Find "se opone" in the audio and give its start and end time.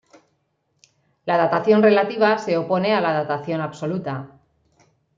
2.39-2.95